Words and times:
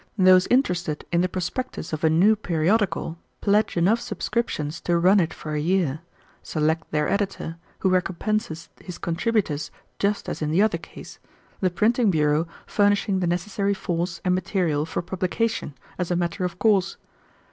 Those 0.17 0.47
interested 0.47 1.05
in 1.11 1.21
the 1.21 1.29
prospectus 1.29 1.93
of 1.93 2.03
a 2.03 2.09
new 2.09 2.35
periodical 2.35 3.19
pledge 3.39 3.77
enough 3.77 4.01
subscriptions 4.01 4.81
to 4.81 4.97
run 4.97 5.19
it 5.19 5.31
for 5.31 5.53
a 5.53 5.59
year; 5.59 5.99
select 6.41 6.89
their 6.89 7.07
editor, 7.07 7.57
who 7.81 7.89
recompenses 7.91 8.69
his 8.83 8.97
contributors 8.97 9.69
just 9.99 10.27
as 10.27 10.41
in 10.41 10.49
the 10.49 10.63
other 10.63 10.79
case, 10.79 11.19
the 11.59 11.69
printing 11.69 12.09
bureau 12.09 12.47
furnishing 12.65 13.19
the 13.19 13.27
necessary 13.27 13.75
force 13.75 14.21
and 14.25 14.33
material 14.33 14.87
for 14.87 15.03
publication, 15.03 15.75
as 15.99 16.09
a 16.09 16.15
matter 16.15 16.43
of 16.45 16.57
course. 16.57 16.97